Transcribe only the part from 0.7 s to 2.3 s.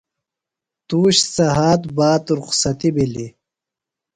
تُوش سھات باد